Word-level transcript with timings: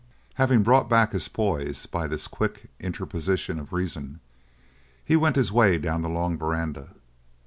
Having 0.33 0.63
brought 0.63 0.89
back 0.89 1.11
his 1.11 1.27
poise 1.27 1.85
by 1.85 2.07
this 2.07 2.27
quick 2.27 2.71
interposition 2.79 3.59
of 3.59 3.71
reason, 3.71 4.19
he 5.05 5.15
went 5.15 5.35
his 5.35 5.51
way 5.51 5.77
down 5.77 6.01
the 6.01 6.09
long 6.09 6.39
veranda. 6.39 6.89